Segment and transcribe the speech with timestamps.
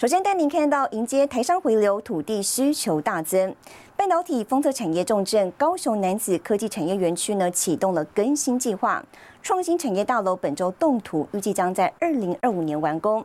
[0.00, 3.54] 首先带您看到迎接台商回流，土地需求大增，
[3.98, 9.04] 半导体封测产业重镇高雄南子科技产业园区呢启动了更新计划，
[9.42, 13.22] 创新产业大楼本周动土，预计将在二零二五年完工。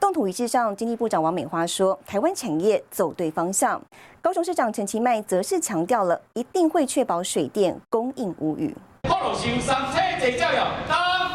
[0.00, 3.78] 动土仪式上，经济部长王美花说，台湾产业走对方向。
[4.22, 8.74] 高雄市长陈其迈则是强调了，一定会确保水电供应无虞。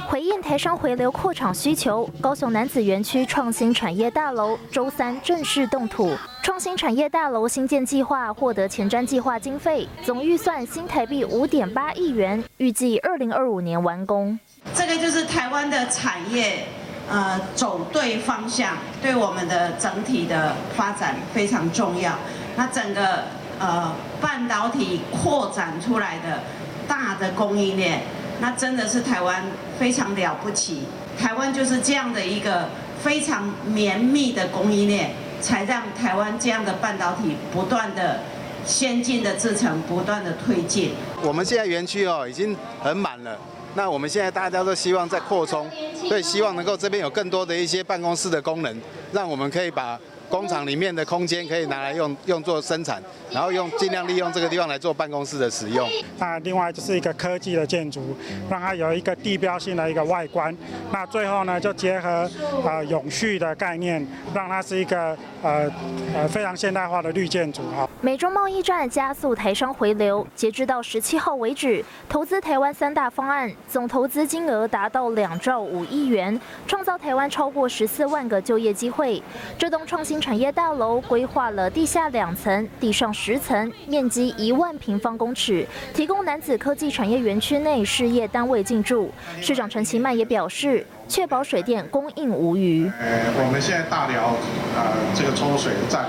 [0.09, 6.11] 回应台商回流扩厂需求，高雄男子园区创新产业大楼周三正式动土。
[6.41, 14.39] 创新产业大楼新建计划获得前瞻计划经费，总预算新台币五点八亿元，预计二零二五年完工。
[14.73, 16.65] 这个就是台湾的产业，
[17.07, 22.15] 呃，走对方向，对我们的整体的发展非常重要。
[22.55, 23.25] 那整个
[23.59, 26.39] 呃半导体扩展出来的。
[26.87, 28.01] 大的供应链，
[28.41, 29.43] 那真的是台湾
[29.79, 30.83] 非常了不起。
[31.19, 32.69] 台湾就是这样的一个
[33.03, 38.21] 非常绵密的供应链，才让台湾这样的半导体不断的
[38.65, 40.91] 先进的制程不断的推进。
[41.21, 43.37] 我们现在园区哦已经很满了，
[43.75, 45.69] 那我们现在大家都希望在扩充，
[46.07, 49.99] 所以希望能够这边有更多的一些办公室的功能，让我们可以把。
[50.29, 55.89] 工厂里面的空间可以拿来用用作生产，然后用尽量利用这个地方来做办公室的使用。
[56.19, 58.15] 那另外就是一个科技的建筑，
[58.49, 60.55] 让它有一个地标性的一个外观。
[60.91, 62.29] 那最后呢，就结合
[62.63, 65.67] 呃永续的概念，让它是一个呃
[66.13, 67.89] 呃非常现代化的绿建筑哈。
[67.99, 79.21] 美中贸易战加速台商回流，截至到十七号为止，投资台湾三大方案总投资金额达到两兆五亿元，创造台湾超过十四万个就业机会。
[79.57, 80.18] 这栋创新。
[80.19, 89.09] 产业大楼规划了地下两层、地上十层，面积一万平方公尺，提供男子科技产业园区内事业单位进驻。
[89.41, 92.91] 市长陈其迈也表示，确保水电供应无虞。
[92.99, 94.35] 呃，我们现在大寮
[94.75, 96.05] 呃这个抽水站，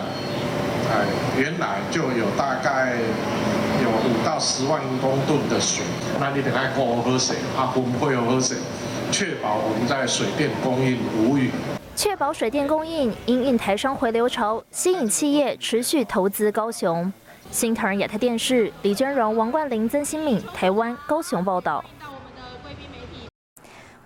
[0.91, 1.05] 呃
[1.39, 2.97] 原来就有大概
[3.83, 5.85] 有五到十万公吨的水，
[6.19, 8.57] 那你得开锅喝水，啊不会有喝水，
[9.11, 11.51] 确保我们在水电供应无虞。
[12.01, 17.13] 确保水电供应，因应台商回流潮，吸引企业持续投资高雄。
[17.51, 21.85] 新唐人亚太电视李娟荣、王冠霖、曾新敏，台湾高雄报道。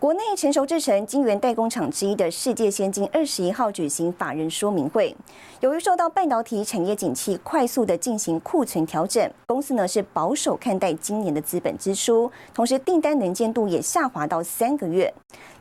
[0.04, 5.16] 国内成熟制成晶圆代工厂之一的世界先进二十一号举行法人说明会，
[5.60, 15.10] 由于受到半导体产业景气快速的进行库存调整，公司呢是保守看待今年的资本支出，同时订单能见度也下滑到三个月。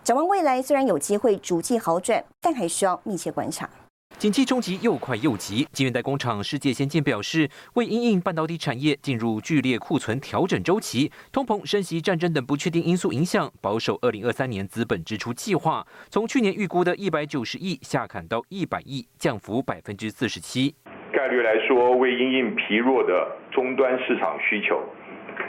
[0.03, 3.69] 展望未来，虽然有机会逐季好转，但还需要密切观察。
[4.17, 20.73] 景气冲击又快又急，晶圆代工厂世界先进表示，为因应半导体产业进入剧烈库存调整周期，通膨、升息、战争等不确定因素影响，保守二零二三年资本支出计划，从去年预估的一百九十亿下砍到一百亿，降幅百分之四十七。
[21.11, 24.79] 概率来说，为因应疲弱的终端市场需求，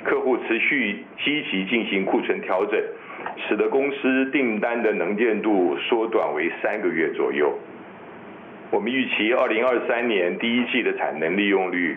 [0.05, 2.81] 客户持续积极进行库存调整，
[3.47, 7.57] 使得公司订单的能见度缩短为三个月左右。
[8.75, 11.97] 我们预期二零二三年第一季的产能利用率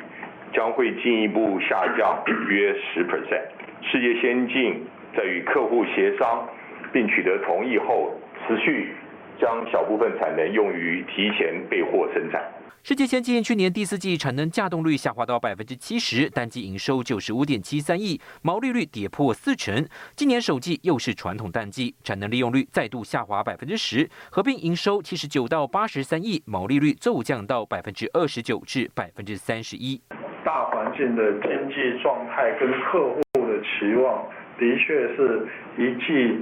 [0.53, 3.41] 将会进一步下降约十 percent。
[3.81, 6.47] 世界先进在与客户协商
[6.93, 8.13] 并取得同意后，
[8.45, 8.91] 持续
[9.39, 12.43] 将小部分产能用于提前备货生产。
[12.83, 19.85] 世界先进去年第四季产能稼动率下滑到百分之七十，单季营收九十五点七三亿，毛利率跌破四成。
[20.15, 30.01] 今年首季又是传统淡季，产能利用率再度下滑百分之十，合并营收七十九到八十三亿，毛利率骤降到百分之二十九至百分之三十一。
[30.45, 34.23] 大环境的经济状态跟客户的期望，
[34.57, 35.45] 的确是
[35.77, 36.39] 一季，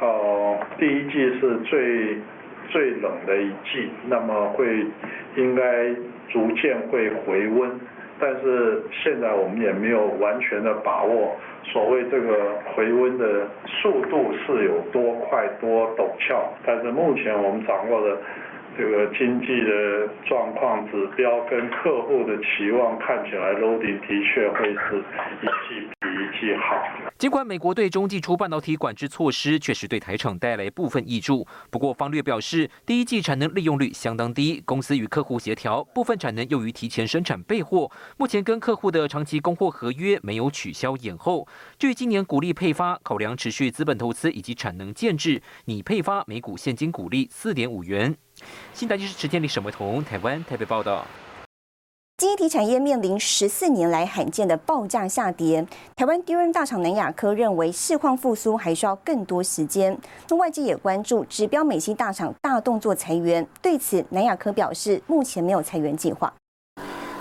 [0.00, 2.18] 呃，第一季是最。
[2.68, 4.84] 最冷的一季，那么会
[5.36, 5.88] 应该
[6.28, 7.70] 逐渐会回温，
[8.18, 18.16] 但是现在我们也没有完全的把握，所谓这个回温的速度是有多快多陡峭，但是目前我们掌握的
[18.76, 24.98] 这个经济的状况指标跟客户的期望看起来，loading 的确会是
[25.42, 26.76] 一季比一季好。
[27.18, 37.90] 尽管美国对中季出半导体管制措施确实对台厂带来部分益助，不过方略表示，第一季产能利用率相当低，公司与客户协调，部分产能用于提前生产备货。
[38.16, 41.46] 目前跟客户的长期供货合约没有取消延后。
[41.78, 48.16] 至于今年股利配发，考量持续资本投资以及产能建制，拟配发每股现金股利四点五元。
[48.74, 51.06] 新台就是池建立沈维彤，台湾台北报道。
[52.18, 55.66] 晶体产业面临十四年来罕见的报价下跌。
[55.96, 59.98] 台湾第二大厂南亚科认为，市况复苏还需要更多时间。
[60.28, 66.32] 那外界也关注指标美西大厂大动作裁员，对此南亚科表示，目前没有裁员计划。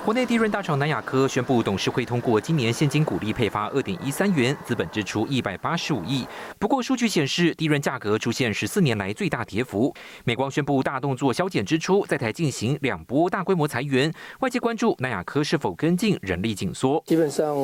[0.03, 6.25] 国内低润大厂南亚科宣布，董事会通过今年现金股利配发二点一三元，资本支出一百八十五亿。
[6.57, 9.93] 不过，数据显示，低润价格出现十四年来最大跌幅。
[10.23, 14.11] 美光宣布大动作削减支出，在台进行两波大规模裁员。
[14.39, 17.01] 外界关注南亚科是否跟进人力紧缩。
[17.05, 17.55] 基本上，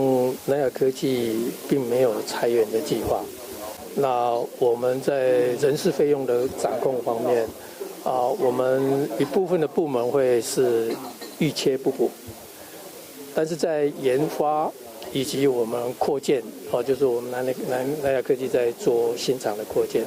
[0.46, 3.20] 南亚科技并没有裁员的计划。
[3.96, 5.18] 那我们在
[5.60, 7.44] 人事费用的掌控方面，
[8.04, 10.96] 啊，我们一部分的部门会是。
[11.40, 12.10] 预切不补，
[13.36, 14.72] 但是在研发
[15.14, 16.42] 以及我们扩建，
[16.72, 20.04] 哦，就是我们南南南亚科技在做新厂的扩建，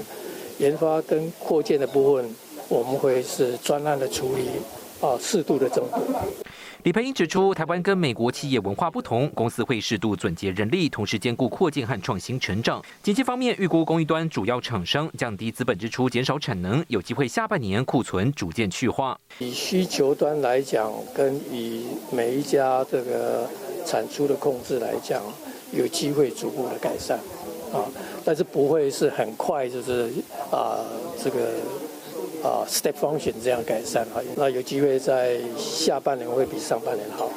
[0.59, 2.35] 研发跟扩建的部分，
[2.69, 4.43] 我们会是专案的处理，
[5.00, 6.00] 啊，适度的增补。
[6.82, 12.82] 李培英指出，台湾跟美国企业文化不同，公司会适度总结人力，同时兼顾扩建和创新成长。
[13.03, 19.19] 经济方面，预估供应端主要厂商降低资本支出，减少产能，有机会下半年库存逐渐去化。
[19.41, 23.47] 以需求端来讲，跟以每一家这个
[23.85, 25.23] 产出的控制来讲，
[25.73, 27.19] 有机会逐步的改善
[27.75, 27.85] 啊，
[28.25, 30.11] 但是不会是很快，就是
[30.50, 30.81] 啊
[31.23, 31.50] 这个。
[32.43, 37.31] 啊，step function 这样改善哈，那有机会在下半年会比上半年好。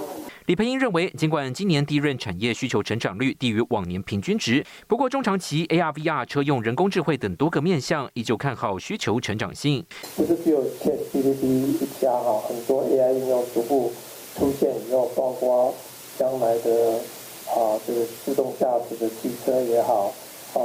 [0.46, 9.86] 李培英认为，尽管今年低润产业需求成长率低于往年平均值，不过中长期 AR、VR、车用人工智慧等多个面向，依旧看好需求成长性。
[10.16, 13.92] 不是只有 Chat GPT 一家哈，很多 AI 应用逐步
[14.38, 15.74] 出现以后，包括
[16.18, 17.00] 将来的
[17.48, 20.14] 啊这个自动驾驶的汽车也好，
[20.54, 20.60] 啊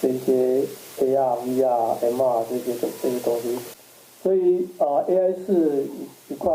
[0.00, 0.64] 这些
[1.00, 3.58] AR、VR、MR 这些这些东西。
[4.26, 5.86] 所以啊，AI 是
[6.28, 6.52] 一块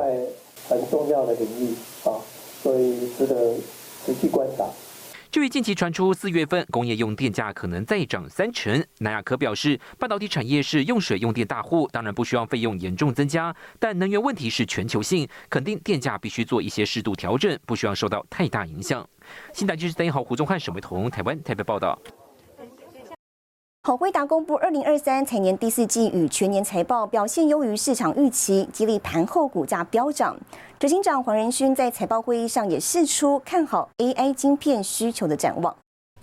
[0.68, 1.74] 很重要的领域
[2.04, 2.20] 啊，
[2.62, 3.56] 所以值得
[4.06, 4.66] 持续观察。
[5.32, 19.08] 至于近期传出四月份工业用电价可能再涨三成，南亚科表示，半导体产业是用水用电大户，当然不希望费用严重增加，但能源问题是全球性，肯定电价必须做一些适度调整，不希望受到太大影响。
[19.54, 21.98] 新台就是邓一豪、胡宗汉、沈维彤，台湾台北报道。
[23.84, 30.40] 好，辉达公布二零二三财年第四季与全年财报表现优于市场预期，激励盘后股价飙涨。
[30.80, 35.76] 执行长黄仁勋在财报会议上也释出看好 AI 晶片需求的展望。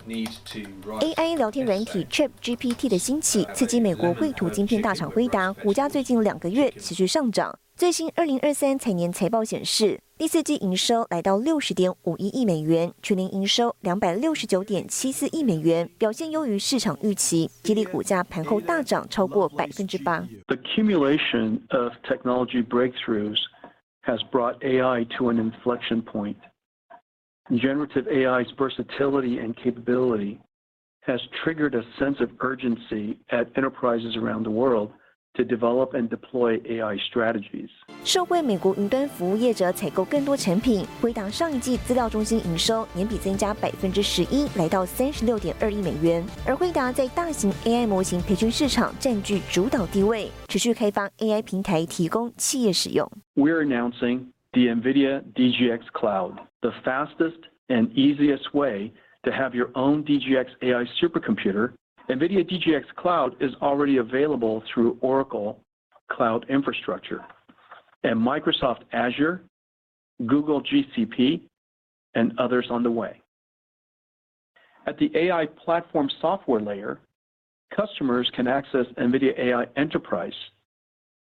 [0.07, 7.59] AI 聊天软体 Chat GPT 的兴起，刺激美国绘图晶片大厂辉达股价最近两个月持续上涨。
[7.75, 20.20] 最新二零二三财年财报显示，第四季营收来到六十点五一亿美元，全年营收两百六十九点七四亿美元，表现优于市场预期，激励股价盘后大涨超过百分之八。
[20.46, 23.38] The accumulation of technology breakthroughs
[24.06, 26.36] has brought AI to an inflection point.
[27.50, 30.38] Generative AI's versatility and capability
[31.06, 34.90] has triggered a sense of urgency at enterprises around the world.
[35.34, 37.68] to develop and deploy AI strategies.
[38.04, 46.24] 受惠美国云端服务业者采购更多产品，回答上一季资料中心营收年比增加百分之十一，来到三十六点二亿美元。
[46.46, 53.10] 而辉达在大型 AI 模型培训市场占据主导地位，持续开发 AI 平台提供企业使用。
[53.34, 58.92] We're announcing the NVIDIA DGX Cloud, the fastest and easiest way
[59.24, 61.72] to have your own DGX AI supercomputer
[62.09, 65.59] NVIDIA DGX Cloud is already available through Oracle
[66.11, 67.23] Cloud Infrastructure
[68.03, 69.43] and Microsoft Azure,
[70.25, 71.41] Google GCP,
[72.15, 73.21] and others on the way.
[74.87, 76.99] At the AI platform software layer,
[77.75, 80.33] customers can access NVIDIA AI Enterprise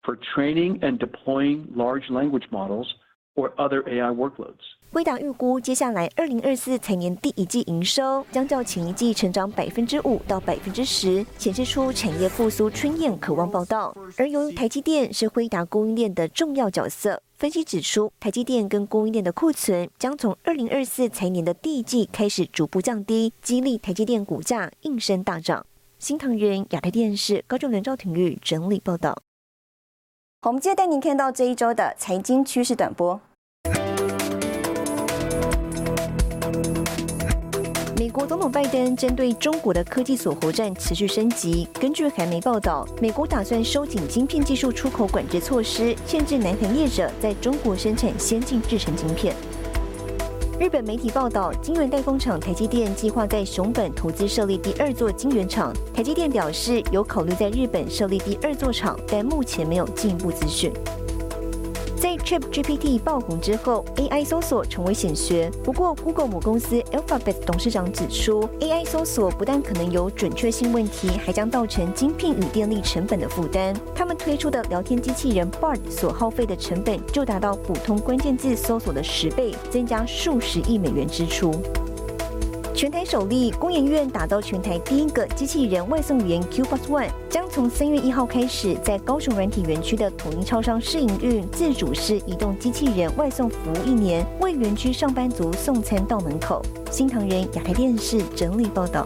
[0.04, 2.90] for training and deploying large language models
[3.38, 4.74] or other AI workloads.
[4.90, 13.94] 辉达预估，接下来二零二四财年第一季营收将较前一季成长百分之五到百分之十，显示出产业复苏春燕渴望报道。
[14.16, 25.66] 而由于台积电是辉达供应链的重要角色，分析指出，台积电跟供应链的库存将从二零二四财年的第一季开始逐步降低，激励台积电股价应声大涨。
[25.98, 29.10] 新唐人亚太电视高中人赵廷玉整理报道。
[30.40, 33.20] 好，我们接着带您看到这一周的财经趋势短波。
[38.18, 41.68] 国总统拜登针对中国的科技锁喉战持续升级。
[41.74, 49.36] 根据韩媒报道，美国打算收紧晶片技术出口管制措施，限制南韩业者在中国生产先进制程晶片。
[50.58, 55.72] 日本媒体报道，晶圆代工厂台积电计划在熊本投资设立第二座晶圆厂。
[55.94, 60.72] 台积电表示有考虑在日本设立第二座厂，但目前没有进一步资讯。
[62.00, 65.50] 在 Chat GPT 爆红之后，AI 搜索成为显学。
[65.64, 73.74] 不过，Google 母公司 Alphabet 董事长指出，AI 搜索不但可能有准确性问题，还将造成晶片与电力成本的负担。
[73.96, 81.52] 他们推出的聊天机器人 Bard 所耗费的成本就达到普通关键字搜索的十倍，增加数十亿美元支出。
[82.78, 96.62] 全台首例，工研院打造全台第一个机器人外送员 Q Bus One，将从三月一号开始，在高雄软体园区的统一超商试营运自主式移动机器人外送服务一年，为园区上班族送餐到门口。
[96.88, 99.04] 新唐人亚太电视整理报道。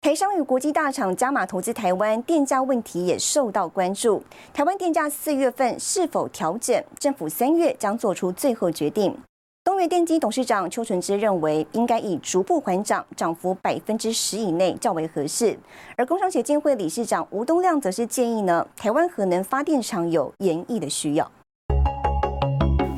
[0.00, 4.20] 台商与国际大厂加码投资台湾，电价问题也受到关注。
[4.52, 6.82] 台湾电价四月份是否调整？
[6.98, 9.16] 政府三月将做出最后决定。
[9.64, 15.58] 东元电机董事长邱纯之认为，应该以逐步缓涨，涨幅百分之十以内较为合适。
[15.96, 21.32] 而工商协进会理事长吴东亮则是建议呢，台湾核能发电厂有延役的需要。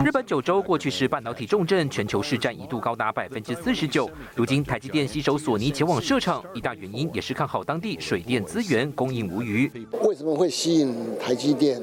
[0.04, 4.10] 日本九州过去是半导体重镇，全球市占一度高达百分之四十九。
[4.34, 9.70] 如今台积电携手索尼前往设厂，一大原因也是看好当地水电资源供应无虞。
[10.02, 11.80] 为什么会吸引台积电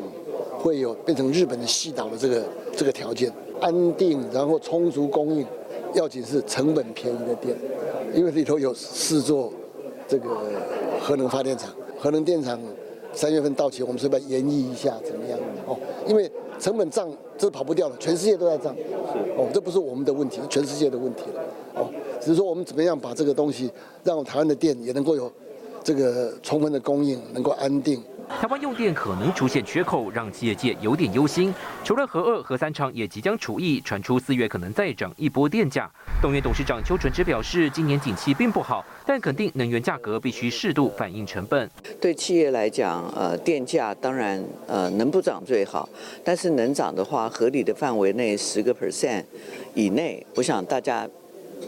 [0.60, 3.32] 会有变成日本的西岛的这个这个条件？
[3.64, 5.46] 安定，然后充足供应，
[5.94, 7.56] 要紧是成本便宜的电，
[8.14, 9.54] 因为里头有四座
[10.06, 10.30] 这个
[11.00, 12.60] 核能发电厂，核能电厂
[13.14, 15.40] 三月份到期，我们是不是要研议一下怎么样？
[15.66, 16.30] 哦，因为
[16.60, 18.76] 成本涨这跑不掉了，全世界都在涨，
[19.38, 21.42] 哦，这不是我们的问题，全世界的问题了，
[21.76, 21.88] 哦，
[22.20, 23.72] 只是说我们怎么样把这个东西
[24.04, 25.32] 让台湾的电也能够有
[25.82, 28.04] 这个充分的供应，能够安定。
[28.30, 31.54] 台湾用电可能出现缺口，让企业界有点忧心。
[31.84, 35.90] 除了核二、核三厂也即将除役，传出四月可能再涨一波电价。
[36.22, 41.70] 东元董事长邱纯之表示，今年景气并不好，但肯定能源价格必须适度反映成本。
[42.02, 45.88] 对企业来讲，呃，电价当然呃能不涨最好，
[46.24, 49.24] 但是能涨的话，合理的范围内十个 percent
[49.74, 51.08] 以内，我想大家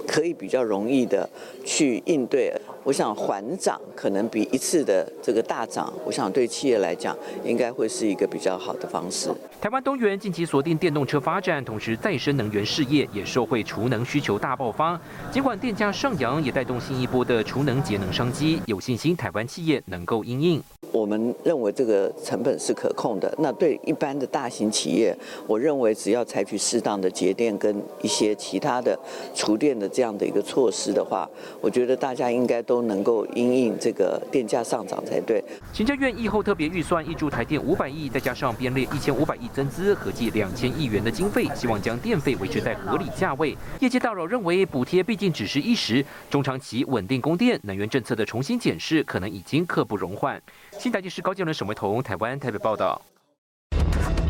[0.08, 1.30] 可以比较容易的
[1.66, 2.54] 去应对。
[2.84, 9.30] 我想缓涨可能比一次的这个大涨，我想对企业来讲应该会是一个比较好的方式。
[9.60, 15.00] 台湾东元近期锁定电动车发展，同时再生能源事业也受惠储能需求大爆发。
[15.32, 20.62] 尽管电价上扬，也带动新一波的储能节能商机，有信心台湾企业能够应应。
[20.96, 23.34] 我们认为这个成本是可控的。
[23.38, 25.14] 那对一般的大型企业，
[25.46, 28.98] 我认为只要采取适当的节电跟一些其他的
[29.34, 32.86] 储电的这样的一个措施的话，我觉得大家应该都。
[32.86, 35.44] 能够因应这个电价上涨才对。
[35.74, 43.58] 行政院议后特别预算挹注台电五百亿，再加上编列一千五百亿增资，合计两千亿元的经费，希望将电费维持在合理价位。
[43.80, 50.40] 业界大佬认为，补贴毕竟只是一时，中长期稳定供电，能源政策的重新检视可能已经刻不容缓。
[50.78, 53.02] 新台记是高建伦沈维彤，台湾台北报道。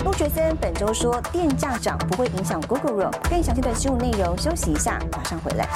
[0.06, 3.12] 陆学森本周说，电价涨不会影响 Google。
[3.30, 5.68] 更详细的新闻内容，休息一下，马上回来。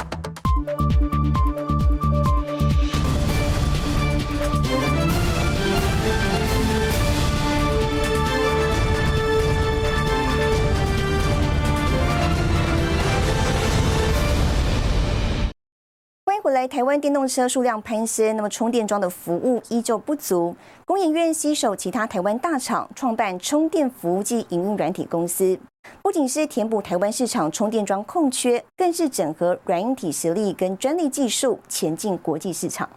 [16.49, 20.55] 回来，台湾电动车数量攀升，那么充电桩的服务依旧不足。
[20.83, 25.59] 工研院携手其他台湾大厂，创办充电服务及营运软体公司，
[26.01, 32.89] 不仅是填补台湾市场充电桩空缺，更是整合软硬体实力跟专利技术，前进国际市场。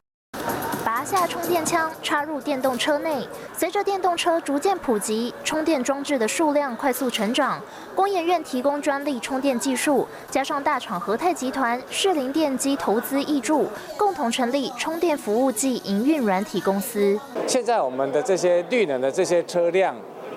[1.04, 7.60] 下充电枪插入电动车内，随着电动车逐渐普及，充电装置的数量快速成长。
[7.94, 13.66] 工研院提供专利充电技术，加上大厂和泰集团、士林电机投资挹注，
[13.96, 17.18] 共同成立充电服务暨营运软体公司。
[17.46, 19.94] 现在我们的这些绿能的这些车辆。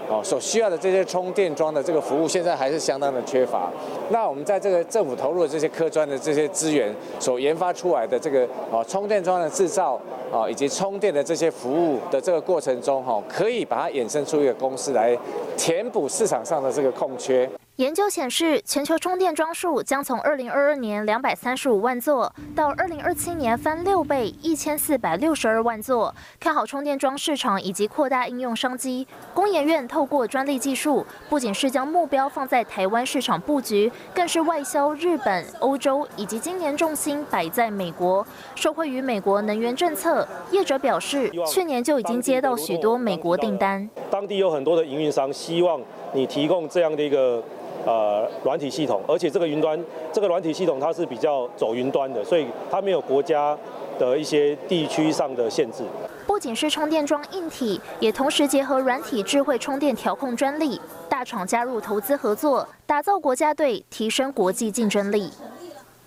[0.10, 3.72] 哦，所需要的这些充电桩的这个服务，现在还是相当的缺乏。
[4.10, 10.00] 那我们在这个政府投入的这些科专的这些资源所研发出来的这个哦充电桩的制造
[10.32, 15.18] 啊，以及充电的这些服务的这个过程中，哈，可以把它衍生出一个公司来
[15.58, 17.50] 填补市场上的这个空缺。
[17.78, 26.16] 研究显示，全球充电桩数将从二零二二年两百三十五万座，到二零二七年翻六倍，一千四百六十二万座。
[26.40, 29.06] 看好充电桩市场以及扩大应用商机。
[29.34, 38.26] 工研院透过专利技术，不仅是将目标放在台湾市场布局，更是外销日本、欧洲，以及今年重心摆在美国。
[38.56, 43.90] 受惠于美国能源政策，业者表示，去年就已经接到许多美国订单。
[44.10, 45.82] 当地有很多的营运商希望
[46.14, 47.44] 你提供这样的一个。
[47.86, 49.80] 呃，软体系统，而且这个云端，
[50.12, 53.56] 这个软体系统它是比较走云端的，所以它没有国家
[54.00, 55.84] 的一些地区上的限制。
[56.26, 65.32] 不仅是充电桩硬体，也同时结合软体智慧充电调控专利，大厂加入投资合作，打造国家队，提升国际竞争力。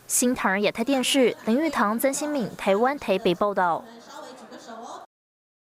[0.09, 3.85] 新唐亚太电视林玉堂、曾新敏，台湾台北报道。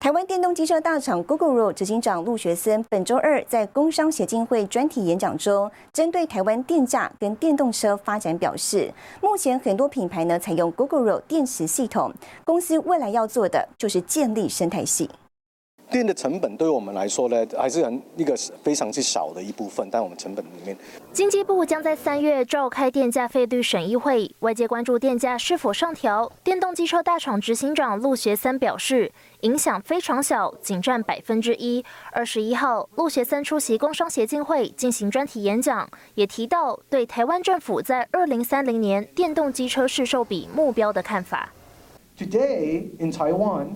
[0.06, 8.88] 台湾电动机车大厂 Google 执行长陆学森本周二在工商协进会专题演讲中，针对台湾电价跟电动车发展表示，
[9.20, 12.12] 目前很多品牌呢采用 Google 电池系统，
[12.44, 15.10] 公司未来要做的就是建立生态系。
[15.88, 20.76] 电的成本对于我们来说呢，还是很一个非常之少的一部分，但我们成本里面。
[21.12, 26.30] 经济部将在三月召开电价费率审议会，外界关注电价是否上调。
[26.42, 29.12] 电动机车大厂执行长陆学森表示，
[29.46, 31.84] 影响非常小，仅占百分之一。
[32.10, 41.52] 二十一号，陆学森出席工商协进会进行专题演讲，也提到对台湾政府在二零三零年电动机车市售比目标的看法。
[42.18, 43.68] Today in Taiwan.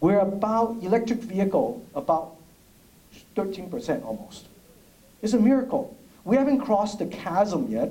[0.00, 2.30] We're about electric vehicle, about
[3.36, 4.46] thirteen percent almost.
[5.22, 5.90] It's a miracle.
[6.24, 7.90] We haven't crossed the chasm yet,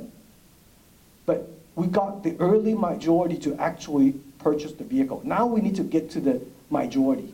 [1.26, 1.44] but
[1.76, 5.22] we got the early majority to actually purchase the vehicle.
[5.24, 7.34] Now we need to get to the majority.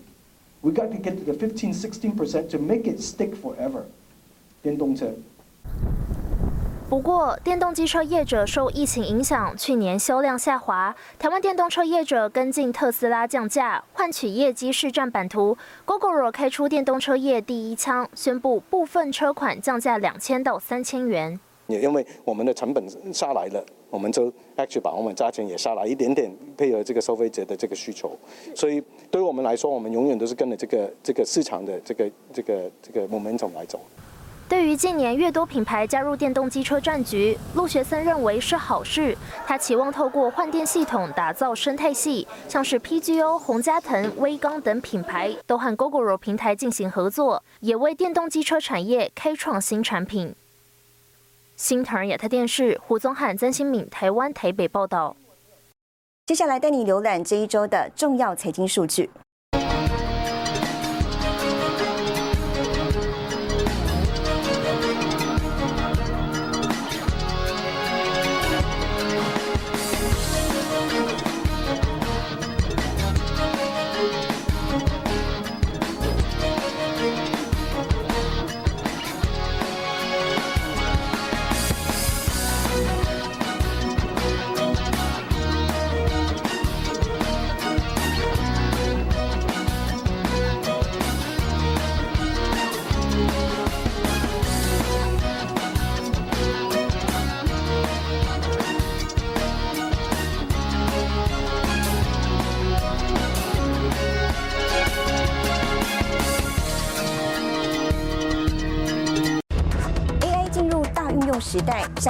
[0.62, 3.84] We got to get to the 15, 16% to make it stick forever.
[4.62, 5.13] 电动车。
[6.89, 10.96] 不过，电动机车业者受疫情影响，去年销量下滑。
[11.20, 15.58] 台湾电动车业者跟进特斯拉降价，换取业绩市占版图。
[15.84, 21.38] Google 开出电动车业第一枪，宣布部分车款降价两千到三千元。
[21.67, 28.12] 也因为我们的成本下来了，我们就 actually 把我们价钱也下来一点点，配合这个消费者的这个需求。
[28.56, 33.79] 所以对于我们来说，我们永远都是跟着这个这个市场的这个这个这个 momentum 来走。
[34.50, 39.13] 对于近年越多品牌加入电动机车战局，陆学森认为是好事。
[39.46, 50.34] 他期望透过换电系统打造生态系，像是 PGO、洪嘉腾、威刚等品牌都和 Google 平台进行合作，也为电动机车产业开创新产品。
[51.58, 55.17] 新唐亚太电视胡宗汉、曾新敏，台湾台北报道。
[56.28, 59.10] 接下来带你浏览这一周的重要财经数据。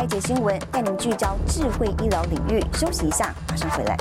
[0.07, 2.63] 一节新闻带您聚焦智慧医疗领域。
[2.73, 3.97] 休息一下，马上回来。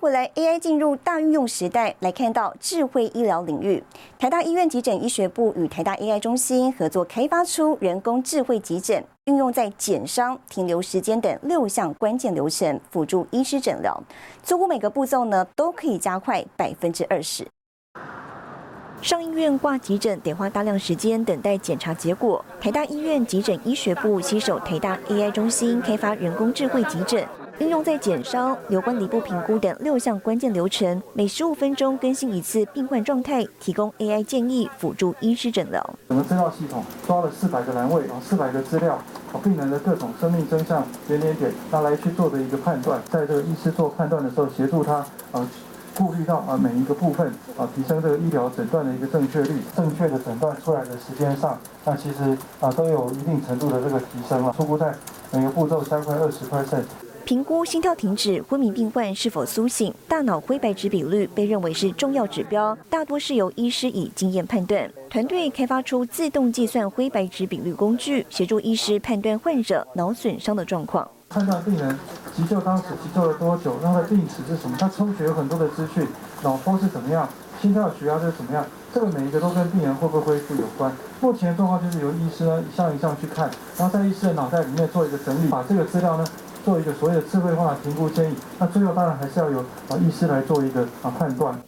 [0.00, 3.84] 回来，AI 进入大运用时代，来看到智慧医疗领域。
[4.18, 14.02] 台大医院急诊医学部与台大 AI 中心合作开发出人工智慧急诊，运用在减伤、停留时间等六项关键流程，辅助医师诊疗。
[14.42, 17.46] 几乎每个步骤呢，都可以加快百分之二十。
[19.00, 27.24] 上医院挂急诊得花大量时间等待检查结果，台大医院急诊医学部携手台大 AI 中心开发人工智慧急诊。
[27.60, 35.94] 应用在减伤、有关离部评估等六项关键流程，每十五分钟更新一次病患状态，提供 AI 建议，辅助医师诊疗。
[36.08, 38.98] 整个资料系统抓了四百个栏位，四百个资料，
[39.42, 45.46] 病人的各种生命真相点点点，拿来去做的一个判断，在这个医师做判断的时候，协助他呃
[45.94, 47.26] 顾虑到啊每一个部分
[47.58, 54.94] 啊，提升这个医疗诊断的一个正确率，正确的诊断出来的时间上，那其实啊都有一定程度的这个提升了，初步在
[55.30, 56.84] 每个步骤加快二十 percent。
[57.30, 64.90] 评估心跳停止、昏迷病患是否苏醒、大脑灰白质比率被认为是重要指标，大多是由医师以经验判断。
[65.08, 71.08] 团队开发出自动计算灰白质比率工具，协助医师判断患者脑损伤的状况。
[71.28, 71.96] 判断病人
[72.34, 76.04] 急救当时急救了多久，他的病史是什么，他抽血有很多的资讯，
[76.42, 77.28] 脑波是怎么样，
[77.62, 80.92] 心跳血压是怎么样，这个每一个都跟病人会不会恢复有关。
[81.20, 86.26] 目前的状况就是由医师呢一项一项去看，然后在医师的脑袋里面做一个整理，把这个资料呢
[86.64, 88.34] 做一个所谓的智慧化评估建议。
[88.58, 91.58] 那最后当然还是要由啊医师来做一个啊判断。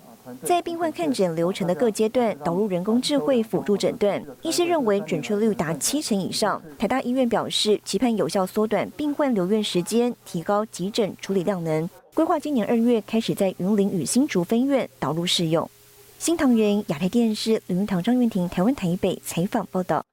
[0.45, 6.63] 在病患看诊流程的各阶段导入人工智慧辅助诊断，医师认为准确率达七成以上。
[6.79, 11.89] 台大医院表示，期盼有效缩短病患留院时间，提高急诊处理量能。
[12.15, 15.69] 规划今年二月开始在云林与新竹分院导入试用。
[16.19, 20.05] 新唐人亚太电视李云堂、张云婷，台湾台北采访报道。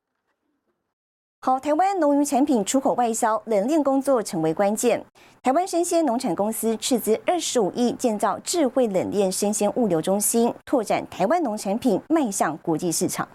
[1.42, 5.02] 好，台湾农渔产品出口外销冷链工作成为关键。
[5.42, 13.26] 台湾生鲜农产公司斥资二十五亿建造智慧冷链生鲜物流中心，拓展台湾农产品迈向国际市场。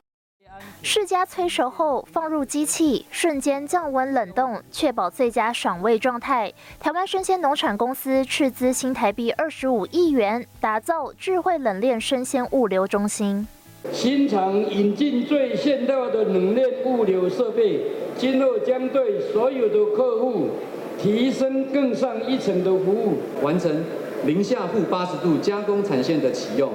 [0.82, 6.52] 释迦催熟后放入机器，瞬间降温冷冻，确保最佳赏味状态。
[6.78, 13.48] 台湾生鲜农产公司斥资新台币二十五亿元，打造智慧冷链生鲜物流中心。
[13.92, 17.80] 新厂引进最现代的冷链物流设备，
[18.16, 20.48] 今后将对所有的客户
[21.00, 23.70] 提升更上一层的服务，完成
[24.26, 26.70] 零下负八十度加工产线的启用，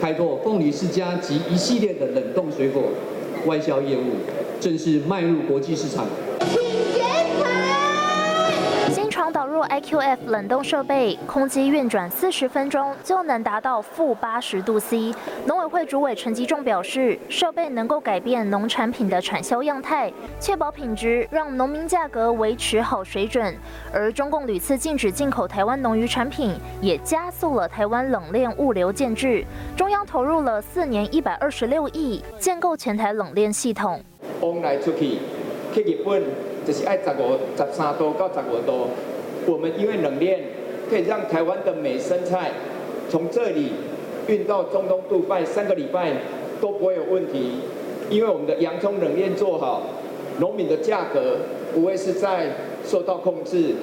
[0.00, 2.84] 开拓凤梨世家及一系列的冷冻水果
[3.46, 4.02] 外销业务，
[4.60, 6.06] 正式迈入国际市场。
[9.60, 15.14] 入 IQF 冷冻设备，空机运转四十分钟就能达到负八十度 C。
[15.44, 23.54] 农委会主委陈吉仲表示，设备能够改变农产品的产销样态，确保品质，让农民价格维持好水准。
[23.92, 29.44] 而中共屡次禁止进口台湾农渔产品，也加速了台湾冷链物流建制。
[29.76, 34.02] 中央投入了四年一百二十六亿，建构全台冷链系统。
[34.40, 35.18] 往来出去
[35.74, 36.24] 去日本，
[36.66, 38.88] 就是爱十五、十三度到十五度。
[39.50, 40.40] 我们因为冷链
[40.88, 42.52] 可以让台湾的美生菜
[43.08, 43.72] 从这里
[44.28, 46.12] 运到中东杜拜三个礼拜
[46.60, 47.54] 都不会有问题，
[48.08, 49.82] 因为我们的洋葱冷链做好，
[50.38, 51.38] 农民的价格
[51.74, 52.48] 不会是在
[52.86, 53.74] 受到控制，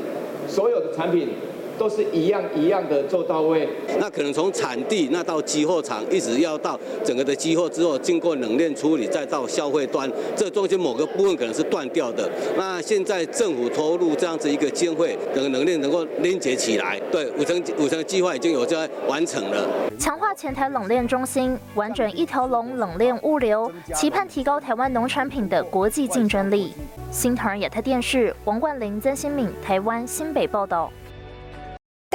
[0.47, 1.29] 所有的产品。
[1.77, 3.67] 都是一样一样的做到位。
[3.99, 12.29] 那可能从产地那到集货场，一直要到整个的集货之后，经过冷链处理，再到消费端，这中间某个部分可能是断掉的。
[12.57, 16.99] 那现在政府投入这样子一个经费，整个冷链能够连接起来。
[17.11, 19.67] 对，五层五层计划已经有在完成了。
[19.99, 26.73] 强化前台冷链中心，完整一条龙冷链物流，期盼提高台湾农产品的国际竞争力。
[27.11, 30.91] 新唐亚太电视王冠霖、曾新敏，台湾新北报道。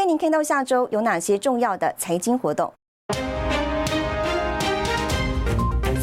[0.03, 2.73] 带您看到下周有哪些重要的财经活动。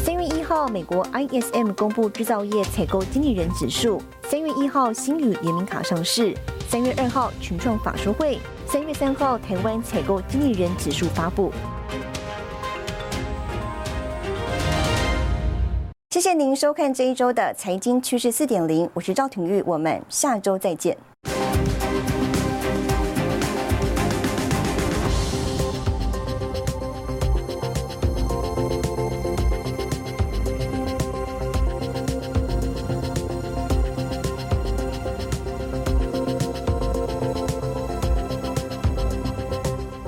[0.02, 4.00] 三月一号，美国 ISM 公布制造业采购经理人指数。
[4.22, 6.34] 三月一号，新宇联名卡上市。
[6.66, 8.38] 三月二号，群创法说会。
[8.66, 11.52] 三月三号，台湾采购经理人指数发布。
[16.08, 20.96] 谢谢您收看这一周的财经趋势四点零，我是赵廷玉，我们下周再见。